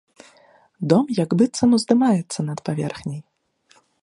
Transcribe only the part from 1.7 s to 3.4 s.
уздымаецца над паверхняй.